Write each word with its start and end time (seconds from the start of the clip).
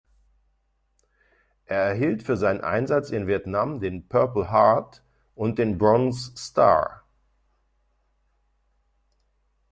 Er 1.67 1.77
erhielt 1.77 2.23
für 2.23 2.35
seinen 2.35 2.61
Einsatz 2.61 3.11
in 3.11 3.27
Vietnam 3.27 3.79
den 3.79 4.07
Purple 4.07 4.51
Heart 4.51 5.03
und 5.35 5.59
den 5.59 5.77
Bronze 5.77 6.35
Star. 6.35 7.03